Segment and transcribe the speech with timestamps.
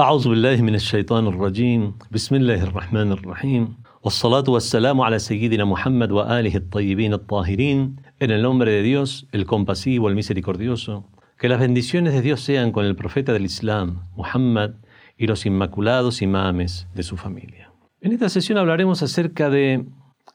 [0.00, 6.56] أعوذ بالله من الشيطان الرجيم بسم الله الرحمن الرحيم والصلاة والسلام على سيدنا محمد وآله
[6.56, 11.04] الطيبين الطاهرين En el nombre de Dios, el compasivo, el misericordioso,
[11.38, 14.70] que las bendiciones de Dios sean con el profeta del Islam, Muhammad,
[15.16, 17.70] y los inmaculados imames de su familia.
[18.00, 19.84] En esta sesión hablaremos acerca de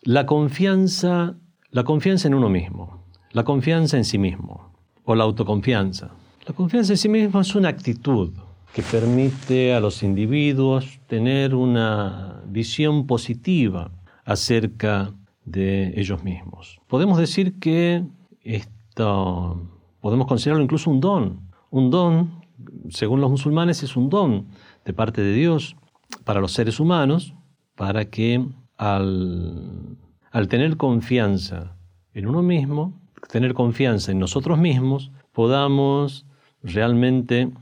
[0.04, 1.36] la confianza,
[1.72, 3.04] la confianza en uno mismo,
[3.34, 6.12] la confianza en sí mismo, o la autoconfianza.
[6.48, 8.32] La confianza en sí mismo es una actitud,
[8.75, 13.93] que permite a los individuos tener una visión positiva
[14.25, 15.15] acerca
[15.45, 16.81] de ellos mismos.
[16.89, 18.05] Podemos decir que
[18.43, 19.63] esto,
[20.01, 21.41] podemos considerarlo incluso un don.
[21.71, 22.45] Un don,
[22.91, 24.49] según los musulmanes, es un don
[24.85, 25.77] de parte de Dios
[26.25, 27.33] para los seres humanos,
[27.77, 28.45] para que
[28.77, 29.97] al,
[30.33, 31.77] al tener confianza
[32.13, 32.93] en uno mismo,
[33.31, 36.27] tener confianza en nosotros mismos, podamos
[36.65, 37.53] realmente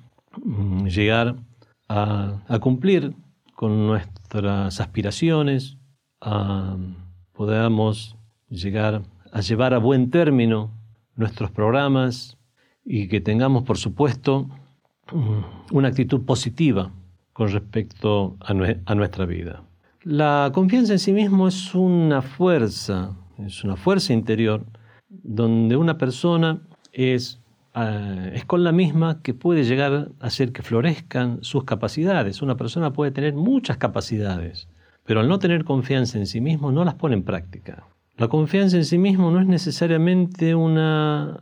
[0.87, 1.37] llegar
[1.89, 3.15] a, cumplir
[3.55, 5.79] con nuestras aspiraciones,
[6.21, 6.77] a,
[7.33, 8.17] podamos
[8.49, 10.71] llegar a llevar a buen término
[11.17, 12.37] nuestros programas
[12.85, 14.49] y que tengamos, por supuesto,
[15.13, 16.93] mm, una actitud positiva
[17.33, 19.63] con respecto a nuestra vida.
[20.05, 24.67] La confianza en sí mismo es una fuerza, es una fuerza interior
[25.09, 26.61] donde una persona
[26.93, 27.42] es
[27.75, 32.43] Ah, es con la misma que puede llegar a hacer que florezcan sus capacidades.
[32.43, 34.69] Una persona puede tener muchas capacidades,
[35.05, 37.87] pero al no tener confianza en sí mismo no las pone en práctica.
[38.19, 41.41] La confianza en sí mismo no es necesariamente una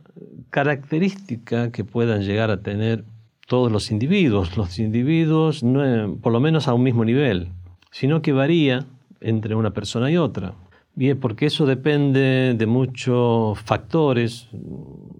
[0.51, 3.03] característica que puedan llegar a tener
[3.45, 7.49] todos los individuos, los individuos no, por lo menos a un mismo nivel,
[7.91, 8.85] sino que varía
[9.19, 10.53] entre una persona y otra.
[10.95, 14.47] Bien, porque eso depende de muchos factores,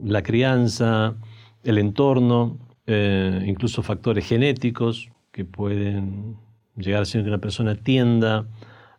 [0.04, 1.16] la crianza,
[1.64, 2.58] el entorno,
[2.88, 6.38] eh, incluso factores genéticos que pueden
[6.76, 8.48] llegar a ser que una persona tienda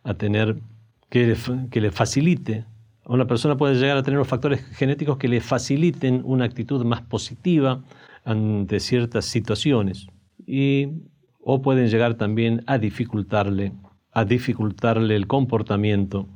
[0.03, 0.57] a tener,
[1.09, 1.37] que le,
[1.69, 2.65] que le facilite,
[3.05, 7.01] una persona puede llegar a tener los factores genéticos que le faciliten una actitud más
[7.01, 7.83] positiva
[8.23, 10.07] ante ciertas situaciones
[10.45, 10.87] y,
[11.41, 13.73] o pueden llegar también a dificultarle,
[14.13, 16.27] a dificultarle el comportamiento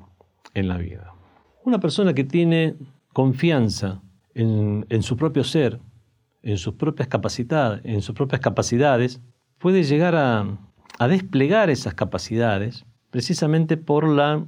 [0.53, 1.13] en la vida.
[1.63, 2.75] Una persona que tiene
[3.13, 4.01] confianza
[4.37, 5.79] en, su propio ser,
[6.43, 9.21] en sus propias capacidades, en sus propias capacidades,
[9.57, 10.57] puede llegar a,
[11.07, 14.43] desplegar esas capacidades precisamente por la,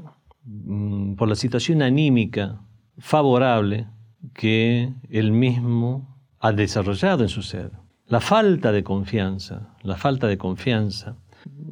[0.46, 2.62] mm, por la situación anímica
[2.98, 3.88] favorable
[4.34, 7.72] que él mismo ha desarrollado en su ser.
[8.08, 11.16] La falta de confianza, la falta de confianza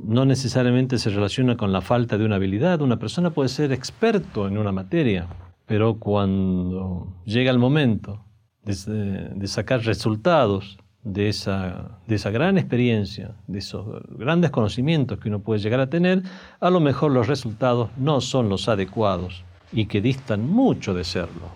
[0.03, 2.81] no necesariamente se relaciona con la falta de una habilidad.
[2.81, 5.27] Una persona puede ser experto en una materia,
[5.67, 8.23] pero cuando llega el momento
[8.63, 15.41] de, sacar resultados de esa, de esa gran experiencia, de esos grandes conocimientos que uno
[15.41, 16.23] puede llegar a tener,
[16.59, 21.51] a lo mejor los resultados no son los adecuados y que distan mucho de serlo.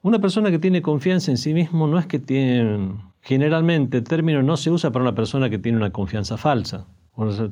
[0.00, 4.42] Una persona que tiene confianza en sí mismo no es que tiene, generalmente el término
[4.42, 6.86] no se usa para una persona que tiene una confianza falsa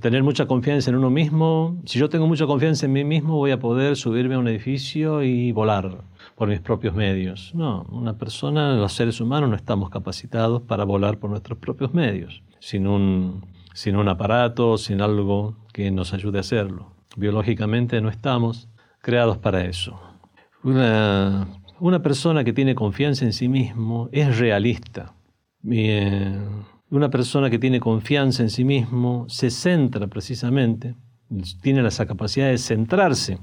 [0.00, 1.80] tener mucha confianza en uno mismo.
[1.86, 5.22] Si yo tengo mucha confianza en mí mismo, voy a poder subirme a un edificio
[5.22, 6.02] y volar
[6.34, 7.54] por mis propios medios.
[7.54, 12.42] No, una persona, los seres humanos, no estamos capacitados para volar por nuestros propios medios,
[12.58, 16.92] sin un, sin un aparato, sin algo que nos ayude a hacerlo.
[17.16, 18.68] Biológicamente no estamos
[19.00, 19.98] creados para eso.
[20.62, 21.48] Una,
[21.80, 25.14] una persona que tiene confianza en sí mismo es realista.
[25.62, 30.94] Bien, una persona que tiene confianza en sí mismo se centra precisamente,
[31.60, 33.38] tiene esa capacidad de centrarse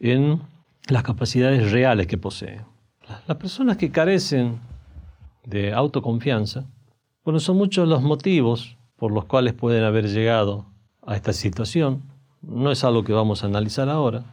[0.00, 0.40] en
[0.88, 2.62] las capacidades reales que posee.
[3.26, 4.58] Las personas que carecen
[5.44, 6.64] de autoconfianza,
[7.24, 10.64] bueno, son muchos los motivos por los cuales pueden haber llegado
[11.06, 12.02] a esta situación.
[12.40, 14.24] No es algo que vamos a analizar ahora,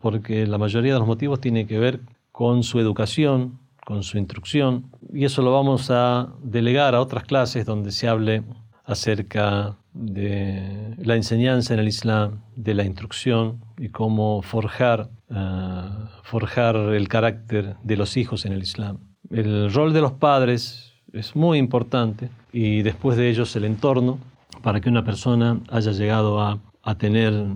[0.00, 2.00] porque la mayoría de los motivos tiene que ver
[2.32, 7.66] con su educación, con su instrucción, y eso lo vamos a delegar a otras clases
[7.66, 8.42] donde se hable
[8.84, 16.76] acerca de la enseñanza en el Islam, de la instrucción y cómo forjar, ah, forjar
[16.76, 18.98] el carácter de los hijos en el Islam.
[19.30, 24.18] El rol de los padres es muy importante y después de ellos el entorno
[24.62, 27.46] para que una persona haya llegado a, a tener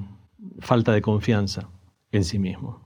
[0.61, 1.69] falta de confianza
[2.13, 2.81] en sí mismo.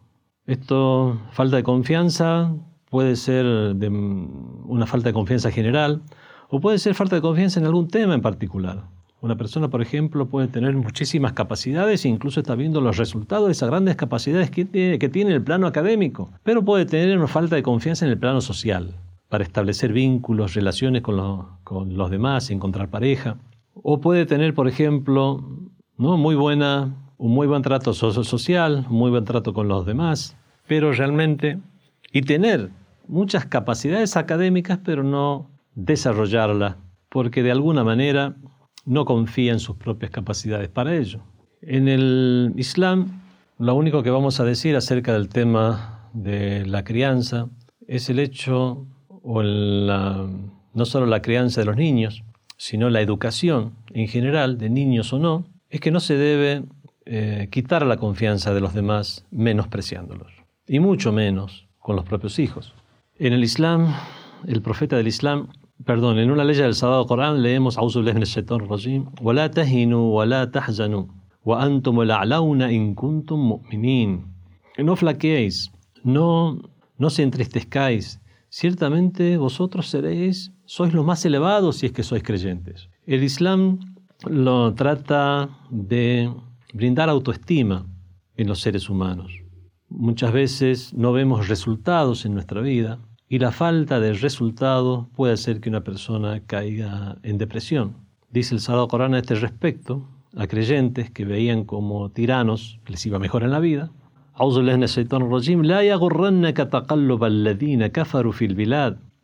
[0.46, 2.54] Esto, falta de confianza,
[2.90, 3.44] puede ser
[3.74, 6.02] de una falta de confianza general
[6.48, 8.84] o puede ser falta de confianza en algún tema en particular.
[9.20, 13.52] Una persona, por ejemplo, puede tener muchísimas capacidades e incluso está viendo los resultados de
[13.52, 17.56] esas grandes capacidades que tiene, que tiene el plano académico, pero puede tener una falta
[17.56, 18.94] de confianza en el plano social
[19.28, 23.36] para establecer vínculos, relaciones con, con los demás, encontrar pareja.
[23.74, 25.44] o puede tener, por ejemplo,
[25.96, 26.16] ¿no?
[26.16, 30.36] muy buena, un muy buen trato social, muy buen trato con los demás,
[30.68, 31.58] pero realmente,
[32.12, 32.70] y tener
[33.06, 36.76] muchas capacidades académicas, pero no desarrollarlas,
[37.08, 38.36] porque de alguna manera
[38.84, 41.20] no confía en sus propias capacidades para ello.
[41.62, 43.22] En el Islam,
[43.58, 47.48] lo único que vamos a decir acerca del tema de la crianza
[47.86, 52.22] es el hecho, o no solo la crianza de los niños,
[52.56, 56.64] sino la educación en general, de niños o no, es que no se debe
[57.04, 60.32] eh, quitar la confianza de los demás menospreciándolos,
[60.66, 62.73] y mucho menos con los propios hijos.
[63.17, 63.93] En el Islam,
[64.47, 65.49] el profeta del Islam,
[65.85, 71.05] perdón, en una ley del Sagrado Corán leemos وَلَا تَهِنُوا وَلَا تَحْزَنُوا
[71.45, 74.25] وَأَنْتُمُ الْأَعْلَوْنَ إِن كُنْتُم مُؤْمِنِينَ
[74.77, 75.71] No flaqueéis,
[76.03, 76.61] no,
[76.97, 82.89] no se entristezcáis, ciertamente vosotros seréis, sois los más elevados si es que sois creyentes.
[83.05, 83.79] El Islam
[84.25, 86.31] lo trata de
[86.73, 87.85] brindar autoestima
[88.37, 89.31] en los seres humanos.
[89.90, 95.60] Muchas veces no vemos resultados en nuestra vida y la falta de resultados puede hacer
[95.60, 97.94] que una persona caiga en depresión.
[98.30, 100.06] Dice el Sagrado Corán a este respecto
[100.36, 103.90] a creyentes que veían como tiranos les iba mejor en la vida.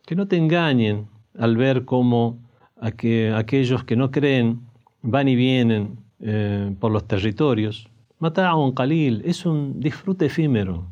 [0.07, 1.09] Que no te engañen
[1.39, 2.39] al ver cómo
[2.81, 4.61] aquellos que no creen
[5.03, 7.89] van y vienen eh, por los territorios
[8.21, 10.87] un qalil es un disfrute efímero.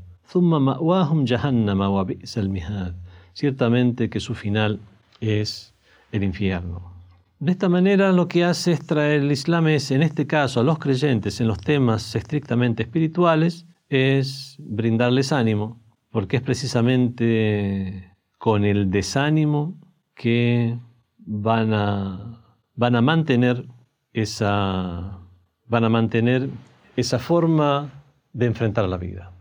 [3.34, 4.80] Ciertamente que su final
[5.20, 5.74] es
[6.10, 6.92] el infierno.
[7.38, 10.62] De esta manera lo que hace es traer el Islam es, en este caso, a
[10.62, 15.80] los creyentes en los temas estrictamente espirituales, es brindarles ánimo,
[16.10, 19.74] porque es precisamente con el desánimo
[20.14, 20.78] que
[21.18, 22.42] van a,
[22.76, 23.66] van a mantener
[24.12, 25.18] esa
[25.66, 26.50] van a mantener
[26.96, 27.90] esa forma
[28.32, 29.32] de enfrentar la vida.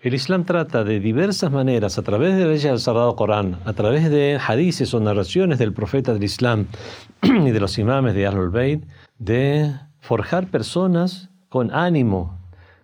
[0.00, 3.72] El Islam trata de diversas maneras, a través de la ley del Sagrado Corán, a
[3.72, 6.66] través de hadices o narraciones del profeta del Islam
[7.22, 8.84] y de los imames de Ahlul Bayt,
[9.18, 12.38] de forjar personas con ánimo,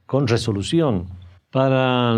[0.06, 1.08] con resolución.
[1.50, 2.14] Para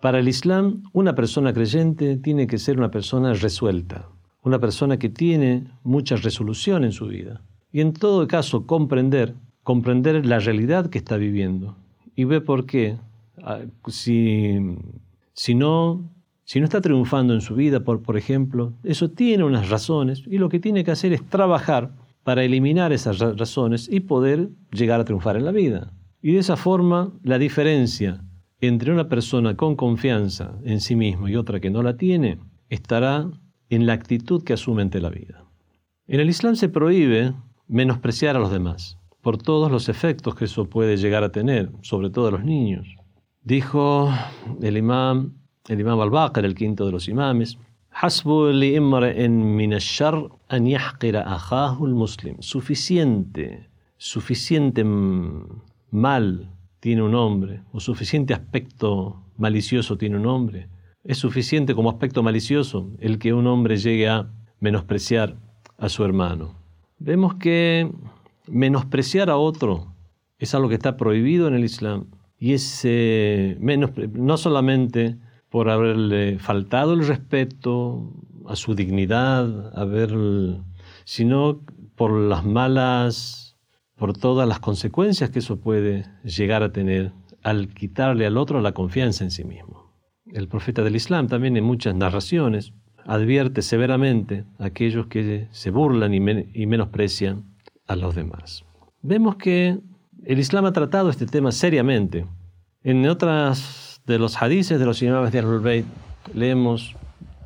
[0.00, 4.08] para el Islam, una persona creyente tiene que ser una persona resuelta,
[4.42, 7.40] una persona que tiene mucha resolución en su vida.
[7.72, 9.34] Y en todo caso, comprender
[9.66, 11.74] comprender la realidad que está viviendo
[12.14, 12.98] y ve por qué.
[13.42, 14.60] Ah, si,
[15.32, 16.08] si, no,
[16.44, 20.38] si no está triunfando en su vida, por, por ejemplo, eso tiene unas razones y
[20.38, 21.90] lo que tiene que hacer es trabajar
[22.22, 25.92] para eliminar esas razones y poder llegar a triunfar en la vida.
[26.22, 28.22] Y de esa forma, la diferencia
[28.60, 32.38] entre una persona con confianza en sí mismo y otra que no la tiene
[32.68, 33.28] estará
[33.68, 35.44] en la actitud que asume ante la vida.
[36.06, 37.34] En el Islam se prohíbe
[37.66, 42.10] menospreciar a los demás por todos los efectos que eso puede llegar a tener, sobre
[42.10, 42.86] todo a los niños.
[43.42, 44.08] Dijo
[44.62, 45.32] el imam,
[45.66, 47.58] el imam al-Baqir, el quinto de los imames,
[52.38, 60.68] Suficiente, suficiente mal tiene un hombre, o suficiente aspecto malicioso tiene un hombre.
[61.02, 64.30] Es suficiente como aspecto malicioso el que un hombre llegue a
[64.60, 65.34] menospreciar
[65.78, 66.54] a su hermano.
[67.00, 67.90] Vemos que
[68.48, 69.94] menospreciar a otro
[70.38, 72.06] es algo que está prohibido en el Islam.
[72.38, 72.84] Y es
[73.58, 75.16] menos, no solamente
[75.48, 78.12] por haberle faltado el respeto
[78.46, 80.12] a su dignidad, haber,
[81.04, 81.62] sino
[81.94, 83.56] por las malas,
[83.96, 87.12] por todas las consecuencias que eso puede llegar a tener
[87.42, 89.94] al quitarle al otro la confianza en sí mismo.
[90.26, 92.72] El profeta del Islam también en muchas narraciones
[93.04, 97.55] advierte severamente a aquellos que se burlan y menosprecian
[97.86, 98.64] a los demás.
[99.02, 99.78] Vemos que
[100.24, 102.26] el Islam ha tratado este tema seriamente.
[102.82, 105.86] En otras de los hadices de los imames de Al-Bayt
[106.34, 106.94] leemos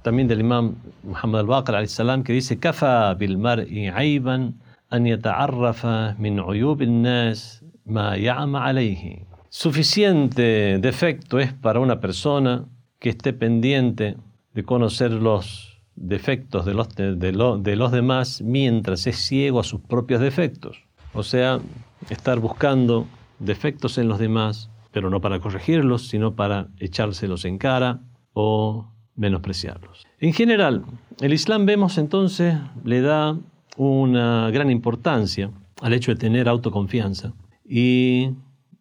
[0.03, 4.55] también del imam Muhammad al-Baqir salam que dice kafa bil mar'i aiban
[4.89, 9.27] an yata'arrafa min uyub nas ma ya'ma alayhi.
[9.51, 12.65] Suficiente defecto es para una persona
[12.99, 14.17] que esté pendiente
[14.55, 20.21] de conocer los defectos de los, de, los demás mientras es ciego a sus propios
[20.21, 20.83] defectos.
[21.13, 21.61] O sea,
[22.09, 23.07] estar buscando
[23.39, 28.01] defectos en los demás, pero no para corregirlos, sino para echárselos en cara
[28.33, 30.07] o menospreciarlos.
[30.19, 30.85] En general,
[31.21, 33.37] el Islam vemos entonces le da
[33.77, 35.51] una gran importancia
[35.83, 38.31] al hecho de tener autoconfianza y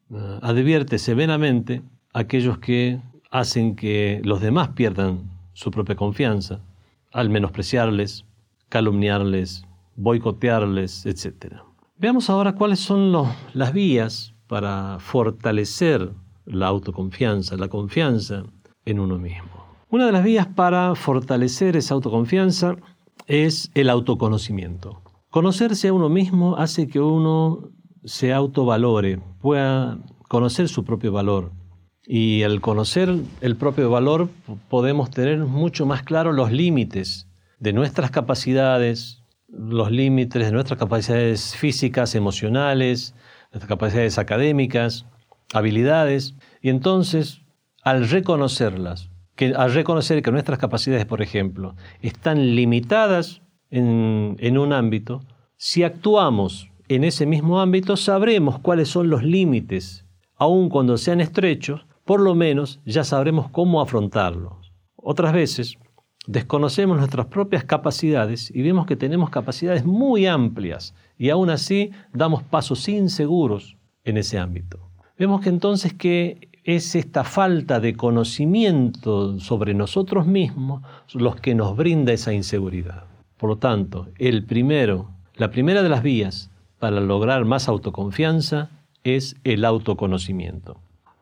[0.10, 1.82] uh, advierte severamente
[2.14, 3.00] a aquellos que
[3.30, 6.62] hacen que los demás pierdan su propia confianza
[7.12, 8.26] al menospreciarles,
[8.70, 11.56] calumniarles, boicotearles, etc.
[11.98, 13.12] Veamos ahora cuáles son
[13.54, 16.14] las vías para fortalecer
[16.46, 18.44] la autoconfianza, la confianza
[18.86, 19.50] en uno mismo.
[19.90, 22.76] Una de las vías para fortalecer esa autoconfianza
[23.28, 25.02] es el autoconocimiento.
[25.30, 27.70] Conocerse a uno mismo hace que uno
[28.04, 31.52] se autovalore, pueda conocer su propio valor.
[32.12, 34.30] Y al conocer el propio valor
[34.68, 37.28] podemos tener mucho más claro los límites
[37.60, 43.14] de nuestras capacidades, los límites de nuestras capacidades físicas, emocionales,
[43.52, 45.06] nuestras capacidades académicas,
[45.54, 46.34] habilidades.
[46.64, 47.42] Y entonces,
[47.84, 55.22] al reconocerlas, que, al reconocer que nuestras capacidades, por ejemplo, están limitadas en, un ámbito,
[55.58, 61.86] si actuamos en ese mismo ámbito, sabremos cuáles son los límites, aun cuando sean estrechos,
[62.10, 64.74] por lo menos ya sabremos cómo afrontarlos.
[64.96, 65.78] Otras veces
[66.26, 72.42] desconocemos nuestras propias capacidades y vemos que tenemos capacidades muy amplias y aún así damos
[72.42, 74.90] pasos inseguros en ese ámbito.
[75.20, 80.82] Vemos que entonces que es esta falta de conocimiento sobre nosotros mismos
[81.14, 83.04] los que nos brinda esa inseguridad.
[83.38, 86.50] Por lo tanto, el primero, la primera de las vías
[86.80, 88.72] para lograr más autoconfianza
[89.04, 90.80] es el autoconocimiento.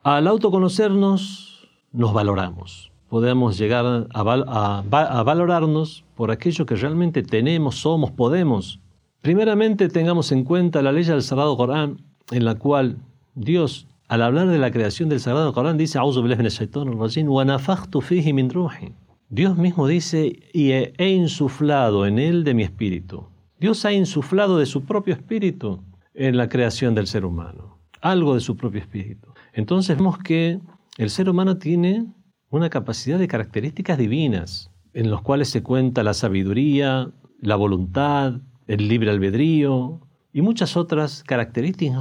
[0.07, 2.93] Al autoconocernos, nos valoramos.
[3.09, 4.23] Podemos llegar a,
[5.23, 8.79] valorarnos por aquello que realmente tenemos, somos, podemos.
[9.19, 11.97] Primeramente, tengamos en cuenta la ley del Sagrado Corán,
[12.31, 12.99] en la cual
[13.35, 15.99] Dios, al hablar de la creación del Sagrado Corán, dice:
[19.29, 23.25] Dios mismo dice, y he insuflado en él de mi espíritu.
[23.59, 25.81] Dios ha insuflado de su propio espíritu
[26.13, 29.26] en la creación del ser humano, algo de su propio espíritu.
[29.57, 30.59] Entonces vemos que
[30.99, 32.05] el ser humano tiene
[32.51, 37.09] una capacidad de características divinas, en los cuales se cuenta la sabiduría,
[37.41, 38.35] la voluntad,
[38.67, 39.99] el libre albedrío
[40.31, 41.97] y muchas otras características,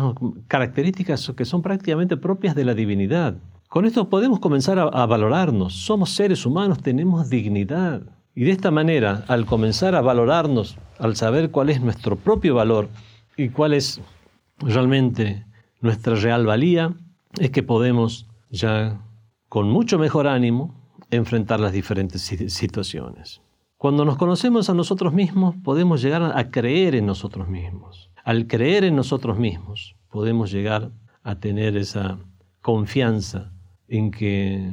[0.49, 3.39] características que son prácticamente propias de la divinidad.
[3.71, 5.73] Con esto podemos comenzar a, valorarnos.
[5.73, 8.03] Somos seres humanos, tenemos dignidad.
[8.35, 12.91] Y de esta manera, al comenzar a valorarnos, al saber cuál es nuestro propio valor
[13.35, 14.03] y cuál es
[14.59, 15.47] realmente
[15.81, 16.95] nuestra real valía,
[17.39, 19.01] es que podemos ya
[19.49, 20.75] con mucho mejor ánimo
[21.11, 23.41] enfrentar las diferentes situaciones.
[23.77, 28.11] Cuando nos conocemos a nosotros mismos, podemos llegar a creer en nosotros mismos.
[28.25, 30.91] Al creer en nosotros mismos, podemos llegar
[31.23, 32.19] a tener esa
[32.63, 33.53] confianza
[33.89, 34.73] en que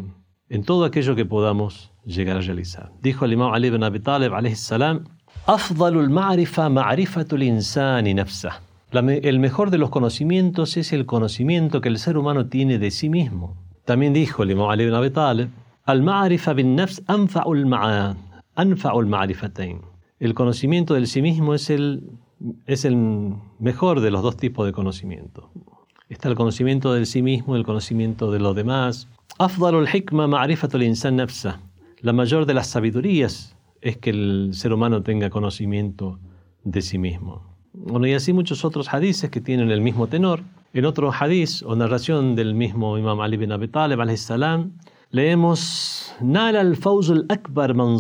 [0.50, 2.92] en todo aquello que podamos llegar a realizar.
[3.02, 4.56] Dijo el imam Ali ibn Abi Talib alayhi
[8.94, 13.10] el mejor de los conocimientos es el conocimiento que el ser humano tiene de sí
[13.10, 13.58] mismo.
[13.86, 15.50] También dijo el imam Ali ibn Abi Talib,
[20.20, 22.04] El conocimiento del sí mismo es el,
[22.68, 22.96] es el
[23.60, 25.50] mejor de los dos tipos de conocimiento.
[26.08, 29.08] Está el conocimiento del sí mismo, el conocimiento de los demás.
[32.02, 36.20] La mayor de las sabidurías es que el ser humano tenga conocimiento
[36.64, 37.53] de sí mismo.
[37.74, 40.42] Bueno, y así muchos otros hadices que tienen el mismo tenor.
[40.74, 44.74] En otro hadiz o narración del mismo Imam Ali bin Abi Talib salam,
[45.10, 47.98] leemos al akbar man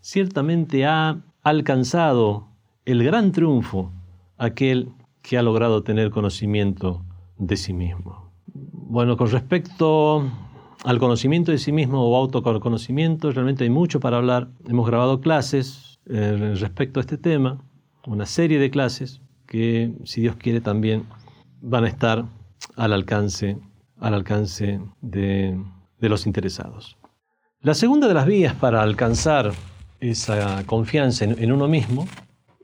[0.00, 2.48] Ciertamente ha alcanzado
[2.84, 3.92] el gran triunfo
[4.38, 4.90] aquel
[5.22, 7.02] que ha logrado tener conocimiento
[7.38, 8.30] de sí mismo.
[8.54, 10.24] Bueno, con respecto
[10.84, 14.48] al conocimiento de sí mismo o autoconocimiento, realmente hay mucho para hablar.
[14.68, 17.58] Hemos grabado clases eh, respecto a este tema,
[18.06, 21.04] una serie de clases que, si Dios quiere, también
[21.60, 22.24] van a estar
[22.76, 23.58] al alcance,
[23.98, 25.58] al alcance de,
[26.00, 26.96] los interesados.
[27.60, 29.52] La segunda de las vías para alcanzar
[30.00, 32.06] esa confianza en uno mismo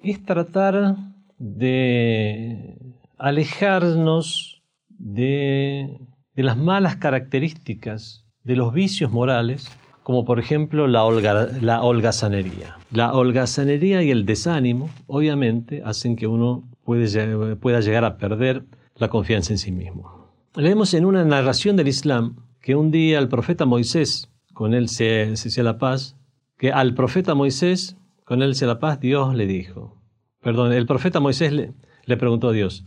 [0.02, 0.96] es tratar
[1.38, 2.76] de
[3.18, 5.98] alejarnos de,
[6.34, 9.70] las malas características de los vicios morales,
[10.02, 12.76] como por ejemplo la, holgazanería.
[12.90, 18.64] La holgazanería y el desánimo, obviamente, hacen que uno pueda llegar a perder
[18.96, 20.30] la confianza en sí mismo.
[20.54, 25.36] Leemos en una narración del Islam que un día el profeta Moisés, con él se,
[25.36, 26.16] se la paz,
[26.58, 29.96] que al profeta Moisés, con él se la paz, Dios le dijo,
[30.40, 32.84] Perdón, el profeta Moisés le, preguntó a Dios,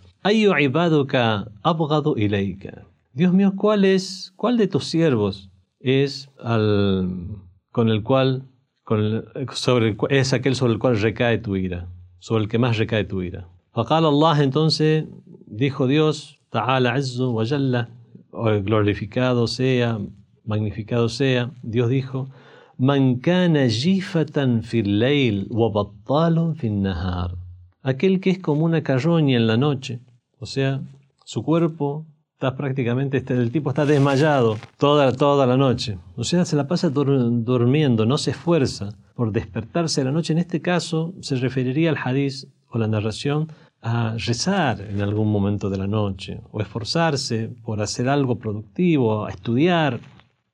[1.63, 2.15] abogado
[3.13, 5.49] Dios mío, ¿cuál es, cuál de tus siervos
[5.85, 7.27] es al,
[7.71, 8.49] con el cual,
[9.53, 11.87] sobre es aquel sobre el cual recae tu ira,
[12.17, 13.47] sobre el que más recae tu ira?
[13.71, 15.05] Faqal Allah, entonces
[15.45, 17.89] dijo Dios, Ta'ala Azzu wa Jalla,
[18.63, 19.99] glorificado sea,
[20.43, 22.29] magnificado sea, Dios dijo,
[22.77, 27.35] Man kana jifatan fil layl wa battalun fil nahar.
[27.83, 29.99] Aquel que es como una carroña en la noche,
[30.39, 30.81] o sea,
[31.23, 32.05] su cuerpo
[32.45, 35.97] está prácticamente, este, el tipo está desmayado toda, toda la noche.
[36.15, 40.33] O sea, se la pasa durmiendo, no se esfuerza por despertarse a la noche.
[40.33, 43.47] En este caso, se referiría al hadiz o la narración
[43.81, 49.31] a rezar en algún momento de la noche, o esforzarse por hacer algo productivo, a
[49.31, 49.99] estudiar.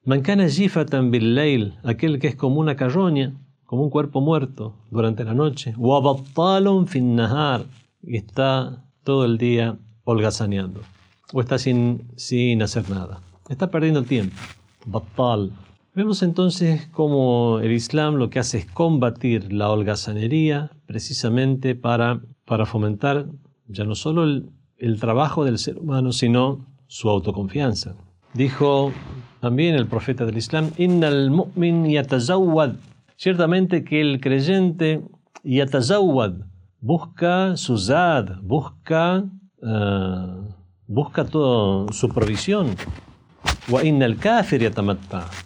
[0.05, 1.37] Mancana jifatan bil
[1.83, 3.33] aquel que es como una carroña,
[3.65, 5.73] como un cuerpo muerto durante la noche.
[5.77, 7.65] Wabattalun fin nahar,
[8.01, 10.81] y está todo el día holgazaneando,
[11.33, 13.21] o está sin, sin hacer nada.
[13.49, 14.35] Está perdiendo el tiempo.
[14.85, 15.51] Battal.
[15.93, 22.21] Vemos entonces cómo el Islam lo que hace es combatir la holgazanería precisamente para
[22.51, 23.27] para fomentar
[23.69, 27.95] ya no solo el, trabajo del ser humano, sino su autoconfianza.
[28.33, 28.91] Dijo
[29.39, 32.73] también el profeta del Islam, Innal mu'min yatazawwad.
[33.15, 35.01] Ciertamente que el creyente
[35.45, 36.33] yatazawwad
[36.81, 39.23] busca su zad, busca,
[39.61, 40.51] uh,
[40.91, 42.75] busca toda su provisión.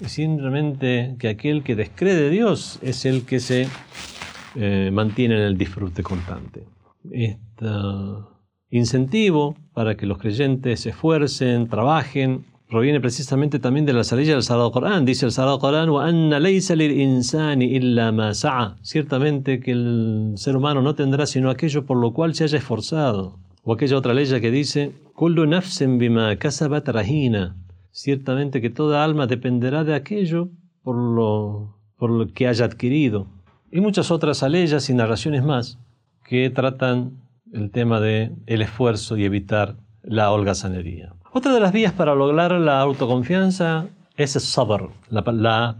[0.01, 3.67] Y simplemente que aquel que descree de Dios es el que se
[4.55, 6.65] eh, mantiene en el disfrute constante
[7.11, 7.67] este
[8.71, 14.43] incentivo para que los creyentes se esfuercen, trabajen, proviene precisamente también de la salida del
[14.43, 15.05] Sagrado Corán.
[15.05, 15.89] Dice el Sagrado Corán,
[18.81, 23.39] Ciertamente que el ser humano no tendrá sino aquello por lo cual se haya esforzado.
[23.65, 24.93] O aquella otra ley que dice,
[27.91, 30.49] Ciertamente que toda alma dependerá de aquello
[30.83, 33.25] por lo, por lo que haya adquirido.
[33.71, 35.79] Y muchas otras aleyas y narraciones más
[36.23, 41.13] que tratan el tema de el esfuerzo y evitar la holgazanería.
[41.33, 45.75] Otra de las vías para lograr la autoconfianza es el sabr, la,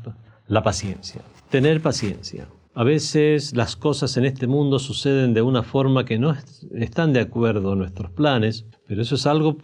[0.48, 1.22] la paciencia.
[1.50, 2.48] Tener paciencia.
[2.78, 6.36] A veces las cosas en este mundo suceden de una forma que no
[6.74, 9.56] están de acuerdo a nuestros planes, pero eso es algo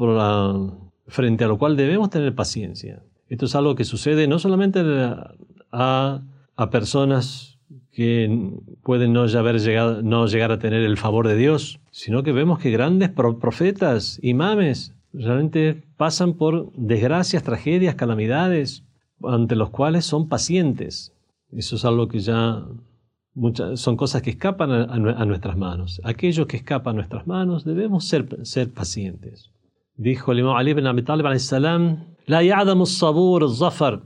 [1.07, 3.03] frente a lo cual debemos tener paciencia.
[3.27, 4.79] Esto es algo que sucede no solamente
[5.73, 6.21] a,
[6.55, 7.59] a personas
[7.91, 12.31] que pueden no, haber llegado, no llegar a tener el favor de Dios, sino que
[12.31, 18.85] vemos que grandes profetas, imames, realmente pasan por desgracias, tragedias, calamidades,
[19.21, 21.13] ante los cuales son pacientes.
[21.51, 22.65] Eso es algo que ya
[23.75, 26.01] son cosas que escapan a, nuestras manos.
[26.03, 29.51] Aquellos que escapan a nuestras manos debemos ser, ser pacientes.
[29.95, 34.03] Dijo el imam Ali ibn Abi Talib salam, la ya'damu sabur zafar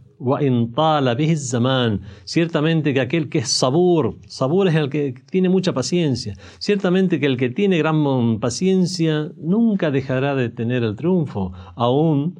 [1.35, 2.01] zaman.
[2.23, 6.35] Ciertamente que aquel que es sabur, sabur es el que tiene mucha paciencia.
[6.59, 12.39] Ciertamente que el que tiene gran paciencia nunca dejará de tener el triunfo, aún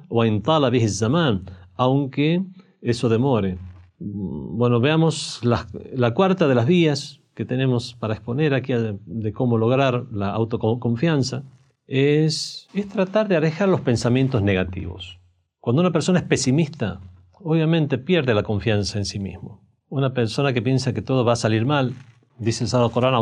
[0.87, 1.43] zaman,
[1.75, 2.43] aunque
[2.81, 3.57] eso demore.
[3.99, 10.05] Bueno, veamos la, cuarta de las vías que tenemos para exponer aquí de cómo lograr
[10.11, 11.43] la autoconfianza
[11.87, 15.19] es, es tratar de alejar los pensamientos negativos.
[15.59, 16.99] Cuando una persona es pesimista,
[17.33, 19.61] obviamente pierde la confianza en sí mismo.
[19.89, 21.93] Una persona que piensa que todo va a salir mal,
[22.37, 23.13] dice el Sagrado Corán,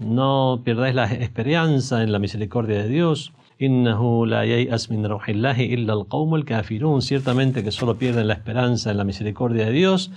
[0.00, 3.32] no perdáis la esperanza en la misericordia de Dios.
[7.02, 10.10] Ciertamente que solo pierden la esperanza en la misericordia de Dios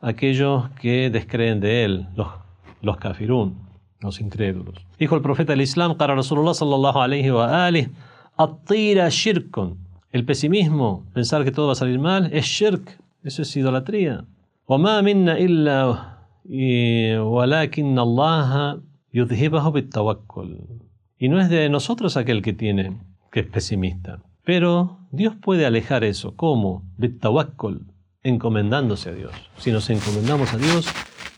[0.00, 2.28] aquellos que descreen de Él, los,
[2.82, 3.56] los kafirun,
[4.00, 4.86] los incrédulos.
[4.98, 7.88] Dijo el profeta del Islam, Rasulullah sallallahu alayhi wa alihi,
[9.10, 14.24] shirkun el pesimismo, pensar que todo va a salir mal, es shirk, eso es idolatría.
[21.24, 22.98] Y no es de nosotros aquel que tiene,
[23.32, 24.22] que es pesimista.
[24.44, 26.36] Pero Dios puede alejar eso.
[26.36, 26.82] ¿Cómo?
[28.22, 29.32] encomendándose a Dios.
[29.56, 30.86] Si nos encomendamos a Dios,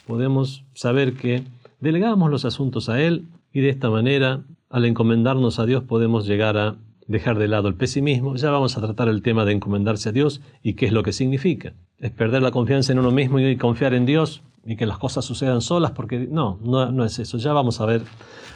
[0.05, 1.45] podemos saber que
[1.79, 6.59] delegamos los asuntos a Él y de esta manera, al encomendarnos a Dios, podemos llegar
[6.59, 10.13] a dejar de lado el pesimismo, ya vamos a tratar el tema de encomendarse a
[10.13, 11.75] Dios y qué es lo que significa.
[12.01, 15.25] Es perder la confianza en uno mismo y confiar en Dios y que las cosas
[15.25, 17.39] sucedan solas, porque no, no, es eso.
[17.39, 18.03] Ya vamos a ver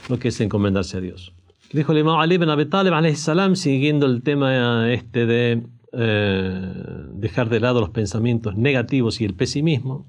[0.09, 1.33] lo que es encomendarse a Dios.
[1.73, 6.73] Dijo el imam Ali ibn Abi Talib, salam, siguiendo el tema este de eh,
[7.15, 10.07] dejar de lado los pensamientos negativos y el pesimismo.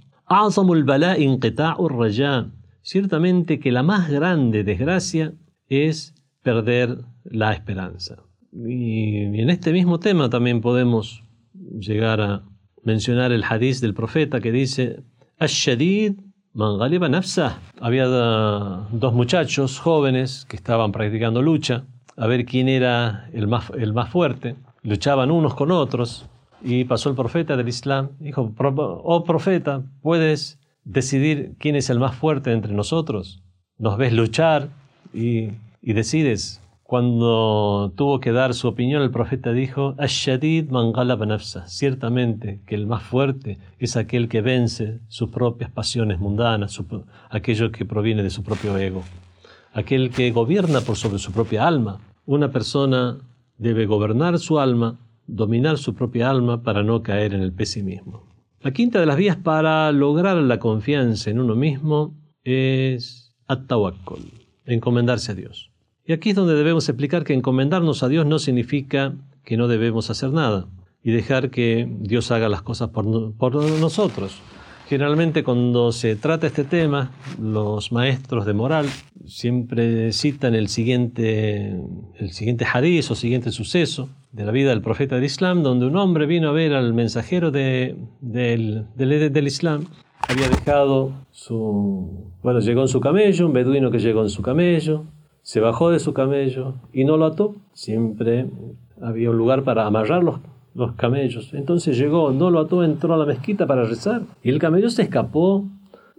[2.83, 5.33] Ciertamente que la más grande desgracia
[5.67, 8.23] es perder la esperanza.
[8.51, 12.43] Y, en este mismo tema también podemos llegar a
[12.83, 15.03] mencionar el hadiz del profeta que dice,
[15.41, 16.19] Ash-shadid
[16.53, 16.77] man
[17.11, 17.57] nafsah.
[17.79, 21.83] Había dos muchachos jóvenes que estaban practicando lucha,
[22.15, 24.55] a ver quién era el más, el más fuerte.
[24.83, 26.27] Luchaban unos con otros
[26.61, 28.09] y pasó el profeta del Islam.
[28.19, 33.41] Dijo, oh profeta, ¿puedes decidir quién es el más fuerte entre nosotros?
[33.79, 34.69] Nos ves luchar
[35.11, 36.60] y decides.
[36.91, 41.65] Cuando tuvo que dar su opinión, el profeta dijo, Ashadid nafsa.
[41.65, 46.83] Ciertamente que el más fuerte es aquel que vence sus propias pasiones mundanas,
[47.29, 49.05] aquello que proviene de su propio ego,
[49.71, 52.01] aquel que gobierna por sobre su propia alma.
[52.25, 53.19] Una persona
[53.57, 58.23] debe gobernar su alma, dominar su propia alma para no caer en el pesimismo.
[58.59, 63.61] La quinta de las vías para lograr la confianza en uno mismo es at
[64.65, 65.70] encomendarse a Dios.
[66.11, 69.13] Y aquí es donde debemos explicar que encomendarnos a Dios no significa
[69.45, 70.67] que no debemos hacer nada
[71.01, 73.05] y dejar que Dios haga las cosas por,
[73.79, 74.41] nosotros.
[74.89, 78.87] Generalmente cuando se trata este tema, los maestros de moral
[79.25, 81.79] siempre citan el siguiente,
[82.19, 85.95] el siguiente hadiz o siguiente suceso de la vida del profeta del Islam, donde un
[85.95, 89.85] hombre vino a ver al mensajero del, del, del Islam,
[90.27, 92.33] había dejado su...
[92.43, 95.05] Bueno, llegó en su camello, un beduino que llegó en su camello,
[95.41, 97.55] se bajó de su camello y no lo ató.
[97.73, 98.49] Siempre
[99.01, 100.39] había un lugar para amarrar los,
[100.73, 101.53] los camellos.
[101.53, 104.23] Entonces llegó, no lo ató, entró a la mezquita para rezar.
[104.43, 105.65] Y el camello se escapó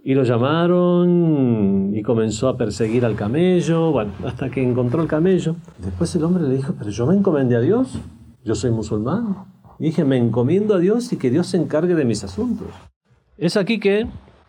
[0.03, 5.55] y lo llamaron y comenzó a perseguir al camello, bueno, hasta que encontró el camello.
[5.79, 7.97] Después el hombre le dijo, pero yo me encomendé a Dios,
[8.43, 9.45] yo soy musulmán.
[9.79, 12.67] Dije, me encomiendo a Dios y que Dios se encargue de mis asuntos.
[13.37, 14.07] Es aquí que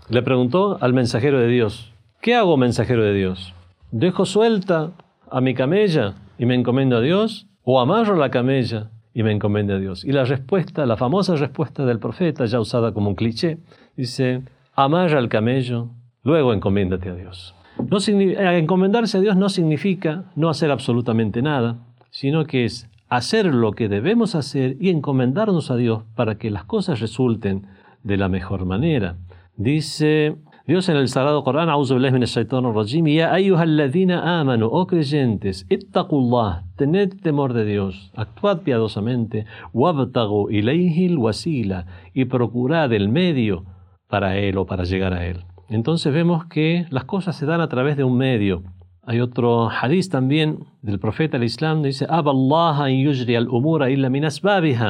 [0.08, 3.54] le preguntó al mensajero de Dios, ¿qué hago mensajero de Dios?
[3.96, 4.90] ¿Dejo suelta
[5.30, 7.46] a mi camella y me encomiendo a Dios?
[7.62, 10.04] ¿O amarro la camella y me encomiendo a Dios?
[10.04, 13.59] Y la respuesta, la famosa respuesta del profeta, ya usada como un cliché,
[13.96, 14.42] dice,
[14.74, 15.90] amarra al camello,
[16.24, 17.54] luego encomiéndate a Dios.
[17.78, 21.78] Eh, encomendarse a Dios no significa no hacer absolutamente nada,
[22.11, 26.64] sino que es hacer lo que debemos hacer y encomendarnos a Dios para que las
[26.64, 27.68] cosas resulten
[28.02, 29.18] de la mejor manera.
[29.57, 30.35] Dice
[30.66, 37.66] Dios en el Sagrado Corán, rajim, Ya ayyuhalladhina amanu, oh creyentes, ittaqullah, tened temor de
[37.66, 43.66] Dios, actuad piadosamente, wabtagu ilayhil wasila, y procurad el medio
[44.09, 45.44] para Él o para llegar a Él.
[45.68, 48.62] Entonces vemos que las cosas se dan a través de un medio.
[49.06, 52.06] Hay otro hadith también del profeta del Islam, dice,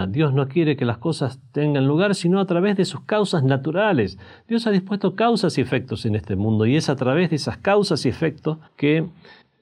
[0.09, 4.19] Dios no quiere que las cosas tengan lugar sino a través de sus causas naturales.
[4.47, 7.57] Dios ha dispuesto causas y efectos en este mundo y es a través de esas
[7.57, 9.09] causas y efectos que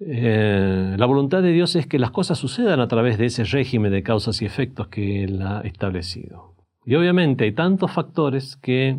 [0.01, 3.91] eh, la voluntad de Dios es que las cosas sucedan a través de ese régimen
[3.91, 6.53] de causas y efectos que Él ha establecido.
[6.85, 8.99] Y obviamente hay tantos factores que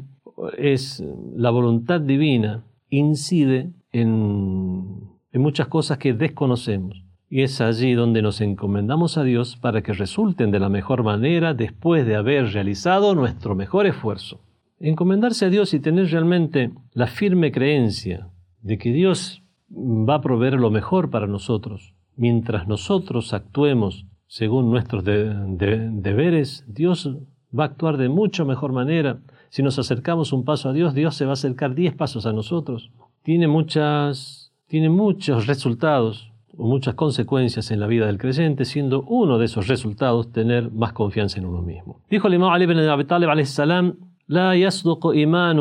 [0.58, 1.04] es
[1.36, 7.04] la voluntad divina incide en en muchas cosas que desconocemos.
[7.30, 11.56] Y es allí donde nos encomendamos a Dios para que resulten de la mejor manera
[11.56, 14.40] después de haber realizado nuestro mejor esfuerzo.
[14.80, 18.30] Encomendarse a Dios y tener realmente la firme creencia
[18.62, 19.42] de que Dios
[19.72, 21.96] va a proveer lo mejor para nosotros.
[22.16, 27.10] Mientras nosotros actuemos según nuestros deberes, Dios
[27.58, 29.20] va a actuar de mucho mejor manera.
[29.50, 32.34] Si nos acercamos un paso a Dios, Dios se va a acercar diez pasos a
[32.34, 32.92] nosotros.
[33.24, 39.39] Tiene muchas tiene muchos resultados o muchas consecuencias en la vida del creyente, siendo uno
[39.39, 42.01] de esos resultados tener más confianza en uno mismo.
[42.11, 43.95] Dijo el imam Ali ibn Abi Talib salam,
[44.29, 45.59] لا يصدق إيمان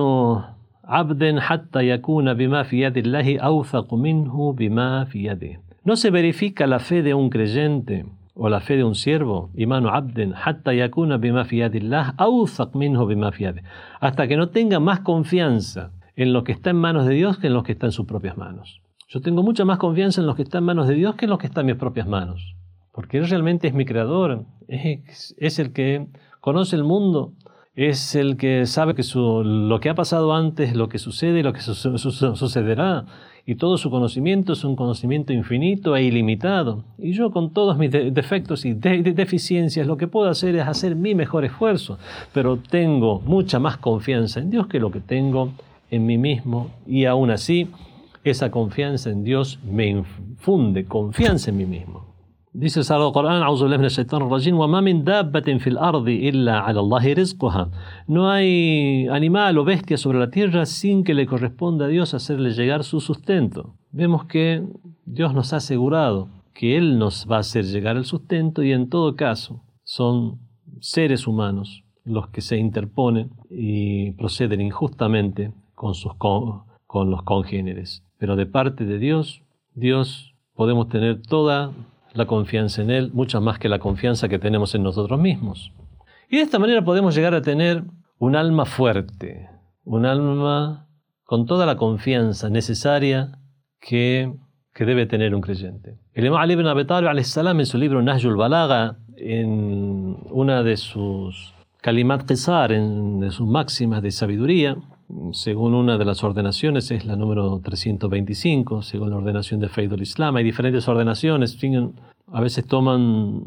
[0.86, 5.60] عبد حتى يكون بما في يد الله أوثق منه بما في يده.
[5.86, 9.88] No se verifica la fe de un creyente o la fe de un siervo, imanu
[9.88, 13.46] abden, hatta yakuna bima fi yadillah, awthaq minhu bima fi
[14.02, 17.48] hasta que no tenga más confianza en lo que está en manos de Dios que
[17.48, 18.81] en lo que está en sus propias manos.
[19.13, 21.31] Yo tengo mucha más confianza en los que están en manos de Dios que en
[21.31, 22.55] los que están en mis propias manos.
[22.93, 26.07] Porque Él realmente es mi creador, es, el que
[26.41, 27.35] conoce el mundo,
[27.75, 31.53] es el que sabe que lo que ha pasado antes, lo que sucede y lo
[31.53, 33.05] que sucederá.
[33.45, 36.83] Y todo su conocimiento es un conocimiento infinito e ilimitado.
[36.97, 41.15] Y yo con todos mis defectos y deficiencias lo que puedo hacer es hacer mi
[41.15, 41.99] mejor esfuerzo.
[42.33, 45.53] Pero tengo mucha más confianza en Dios que lo que tengo
[45.91, 46.71] en mí mismo.
[46.87, 47.69] Y aún así
[48.25, 52.13] esa confianza en Dios me infunde confianza en mí mismo.
[52.55, 53.43] Dice el Corán,
[58.07, 62.51] No hay animal o bestia sobre la tierra sin que le corresponda a Dios hacerle
[62.51, 63.75] llegar su sustento.
[63.91, 64.63] Vemos que
[65.07, 68.91] Dios nos ha asegurado que Él nos va a hacer llegar el sustento y en
[68.91, 70.39] todo caso son
[70.81, 78.05] seres humanos los que se interponen y proceden injustamente con, sus, con los congéneres.
[78.23, 79.43] Pero de parte de Dios,
[79.75, 81.73] Dios podemos tener toda
[82.13, 85.73] la confianza en Él, mucha más que la confianza que tenemos en nosotros mismos.
[86.31, 87.83] Y de esta manera podemos llegar a tener
[88.21, 89.49] un alma fuerte,
[89.83, 90.87] un alma
[91.25, 93.41] con toda la confianza necesaria
[93.81, 94.33] que,
[94.73, 95.99] que debe tener un creyente.
[96.13, 97.09] El Imam Ali ibn Abi Talib
[97.59, 104.13] en su libro Najul Balaga, en una de sus Kalimat Qisar, en sus máximas de
[104.13, 104.77] sabiduría,
[105.33, 110.37] según una de las ordenaciones, es la número 325, según la ordenación de Feidul Islam.
[110.37, 111.59] Hay diferentes ordenaciones,
[112.33, 113.43] a veces toman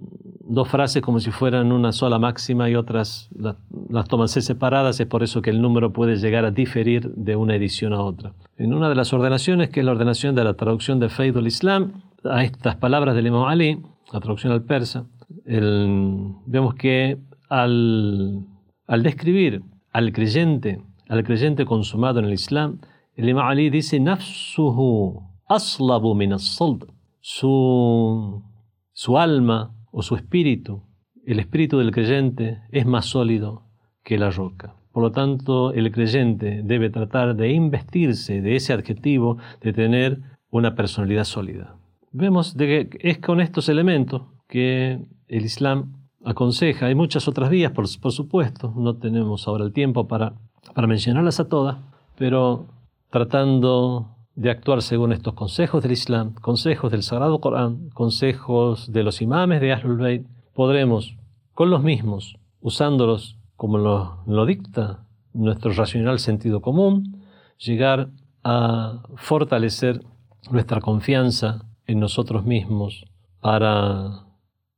[0.48, 5.24] dos frases como si fueran una sola máxima y otras las, toman separadas, es por
[5.24, 8.34] eso que el número puede llegar a diferir de una edición a otra.
[8.58, 12.04] En una de las ordenaciones, que es la ordenación de la traducción de Feidul Islam,
[12.24, 13.82] a estas palabras del Imam Ali,
[14.14, 15.06] la traducción al persa,
[15.46, 17.18] vemos que
[17.50, 18.46] al,
[18.88, 22.80] al describir al creyente al creyente consumado en el Islam,
[23.16, 28.44] el Imam Ali dice, Nafsuhu aslabu min su,
[28.92, 30.84] su alma o su espíritu,
[31.26, 33.64] el espíritu del creyente es más sólido
[34.04, 34.76] que la roca.
[34.92, 40.76] Por lo tanto, el creyente debe tratar de investirse de ese adjetivo de tener una
[40.76, 41.78] personalidad sólida.
[42.12, 46.86] Vemos de que es con estos elementos que el Islam aconseja.
[46.86, 50.36] Hay muchas otras vías, por, por supuesto, no tenemos ahora el tiempo para
[50.74, 51.78] para mencionarlas a todas,
[52.18, 52.68] pero
[53.10, 59.22] tratando de actuar según estos consejos del Islam, consejos del Sagrado Corán, consejos de los
[59.22, 61.16] imames de Ahlul Bayt, podremos,
[61.54, 67.24] con los mismos, usándolos como lo, dicta nuestro racional sentido común,
[67.58, 68.10] llegar
[68.44, 70.04] a fortalecer
[70.52, 73.06] nuestra confianza en nosotros mismos
[73.40, 74.26] para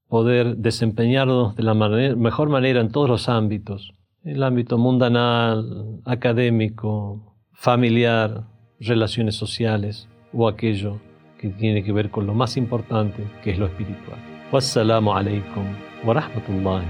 [0.08, 3.94] poder desempeñarnos de la mejor manera en todos los ámbitos,
[4.28, 8.44] el ámbito mundanal, académico, familiar,
[8.80, 11.00] relaciones sociales o aquello
[11.40, 14.18] que tiene que ver con lo más importante, que es lo espiritual.
[14.52, 15.66] Wassalamu alaikum
[16.06, 16.86] wa rahmatullahi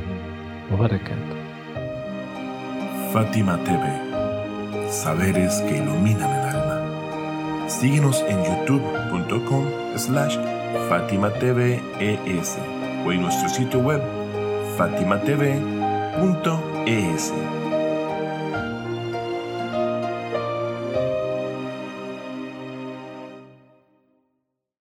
[0.71, 1.37] wa barakatuh.
[3.13, 3.83] Fátima TV,
[4.89, 7.69] saberes que iluminan el alma.
[7.69, 10.37] Síguenos en youtube.com slash
[10.89, 12.57] Fátima TV ES
[13.05, 14.01] o en nuestro sitio web
[14.77, 17.33] fatimatv.com es